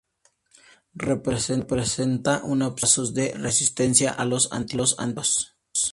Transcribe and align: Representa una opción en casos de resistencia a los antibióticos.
Representa 0.95 2.41
una 2.43 2.65
opción 2.65 2.69
en 2.69 2.75
casos 2.81 3.13
de 3.13 3.33
resistencia 3.37 4.09
a 4.11 4.25
los 4.25 4.51
antibióticos. 4.51 5.55